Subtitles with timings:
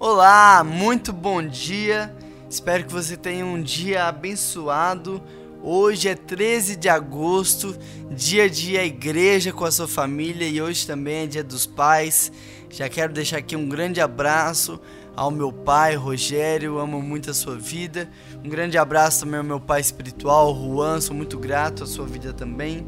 [0.00, 2.14] Olá, muito bom dia.
[2.48, 5.20] Espero que você tenha um dia abençoado.
[5.60, 7.76] Hoje é 13 de agosto,
[8.08, 12.30] dia de ir igreja com a sua família e hoje também é dia dos pais.
[12.70, 14.80] Já quero deixar aqui um grande abraço
[15.16, 18.08] ao meu pai, Rogério, amo muito a sua vida.
[18.44, 22.32] Um grande abraço também ao meu pai espiritual, Juan, sou muito grato à sua vida
[22.32, 22.86] também.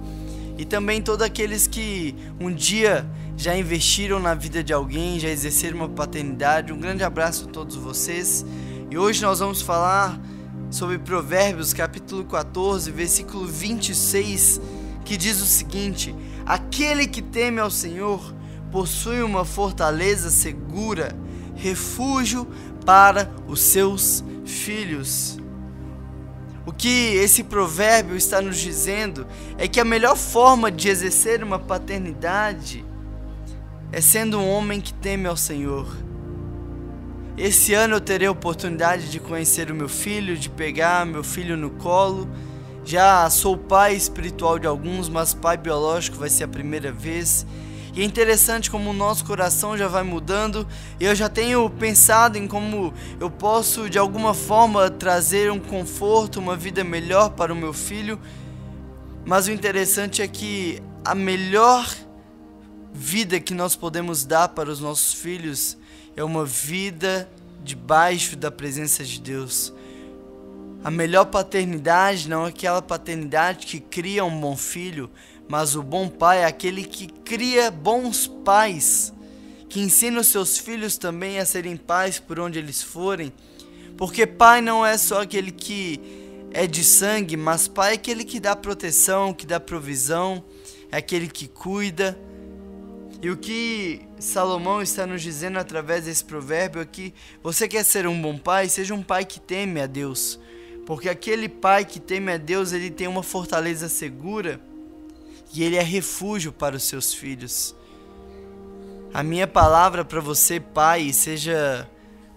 [0.56, 3.04] E também todos aqueles que um dia
[3.40, 6.74] já investiram na vida de alguém, já exerceram uma paternidade.
[6.74, 8.44] Um grande abraço a todos vocês.
[8.90, 10.20] E hoje nós vamos falar
[10.70, 14.60] sobre Provérbios, capítulo 14, versículo 26,
[15.06, 18.34] que diz o seguinte: Aquele que teme ao Senhor
[18.70, 21.16] possui uma fortaleza segura,
[21.56, 22.46] refúgio
[22.84, 25.38] para os seus filhos.
[26.66, 31.58] O que esse provérbio está nos dizendo é que a melhor forma de exercer uma
[31.58, 32.89] paternidade
[33.92, 35.86] é sendo um homem que teme ao Senhor.
[37.36, 41.56] Esse ano eu terei a oportunidade de conhecer o meu filho, de pegar meu filho
[41.56, 42.28] no colo.
[42.84, 47.46] Já sou pai espiritual de alguns, mas pai biológico vai ser a primeira vez.
[47.94, 50.66] E é interessante como o nosso coração já vai mudando.
[51.00, 56.38] E eu já tenho pensado em como eu posso de alguma forma trazer um conforto,
[56.38, 58.20] uma vida melhor para o meu filho.
[59.24, 61.88] Mas o interessante é que a melhor
[62.92, 65.76] vida que nós podemos dar para os nossos filhos
[66.16, 67.30] é uma vida
[67.62, 69.72] debaixo da presença de Deus.
[70.82, 75.10] A melhor paternidade não é aquela paternidade que cria um bom filho,
[75.48, 79.12] mas o bom pai é aquele que cria bons pais,
[79.68, 83.32] que ensina os seus filhos também a serem pais por onde eles forem.
[83.96, 86.00] Porque pai não é só aquele que
[86.52, 90.42] é de sangue, mas pai é aquele que dá proteção, que dá provisão,
[90.90, 92.18] é aquele que cuida.
[93.22, 97.12] E o que Salomão está nos dizendo através desse provérbio é que
[97.42, 100.40] você quer ser um bom pai, seja um pai que teme a Deus.
[100.86, 104.58] Porque aquele pai que teme a Deus, ele tem uma fortaleza segura
[105.52, 107.74] e ele é refúgio para os seus filhos.
[109.12, 111.86] A minha palavra para você, pai, seja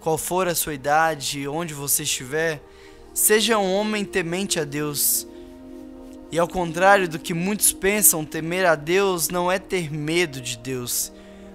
[0.00, 2.62] qual for a sua idade, onde você estiver,
[3.14, 5.26] seja um homem temente a Deus
[6.34, 10.58] e ao contrário do que muitos pensam, temer a Deus não é ter medo de
[10.58, 11.12] Deus.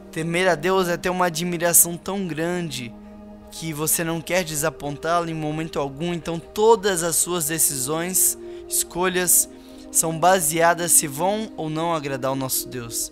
[0.10, 2.90] Temer a Deus é ter uma admiração tão grande
[3.52, 8.38] que você não quer desapontá-lo em momento algum, então todas as suas decisões,
[8.70, 9.50] escolhas
[9.92, 13.12] são baseadas se vão ou não agradar ao nosso Deus.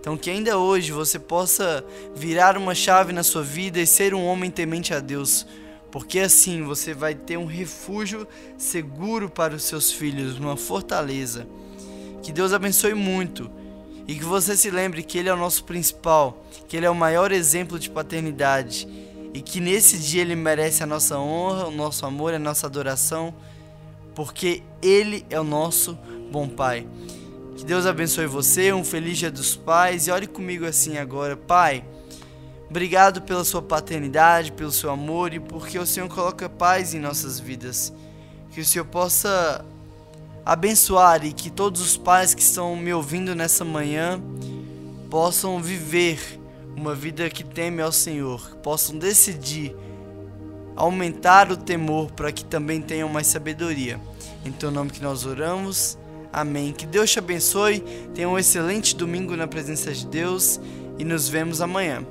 [0.00, 1.84] Então que ainda hoje você possa
[2.14, 5.46] virar uma chave na sua vida e ser um homem temente a Deus
[5.96, 11.48] porque assim você vai ter um refúgio seguro para os seus filhos, uma fortaleza.
[12.22, 13.50] Que Deus abençoe muito
[14.06, 16.94] e que você se lembre que Ele é o nosso principal, que Ele é o
[16.94, 18.86] maior exemplo de paternidade
[19.32, 23.34] e que nesse dia Ele merece a nossa honra, o nosso amor, a nossa adoração,
[24.14, 25.98] porque Ele é o nosso
[26.30, 26.86] bom Pai.
[27.56, 31.82] Que Deus abençoe você, um feliz dia dos pais e ore comigo assim agora, Pai.
[32.68, 37.38] Obrigado pela sua paternidade, pelo seu amor e porque o Senhor coloca paz em nossas
[37.38, 37.92] vidas.
[38.50, 39.64] Que o Senhor possa
[40.44, 44.20] abençoar e que todos os pais que estão me ouvindo nessa manhã
[45.10, 46.18] possam viver
[46.76, 49.74] uma vida que teme ao Senhor, possam decidir
[50.76, 53.98] aumentar o temor para que também tenham mais sabedoria.
[54.44, 55.96] Em teu nome que nós oramos.
[56.32, 56.72] Amém.
[56.72, 57.80] Que Deus te abençoe.
[58.14, 60.60] Tenha um excelente domingo na presença de Deus
[60.98, 62.04] e nos vemos amanhã.